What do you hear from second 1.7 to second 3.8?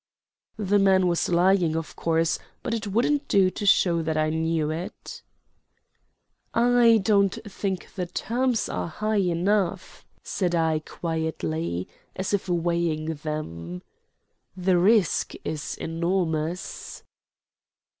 of course; but it wouldn't do to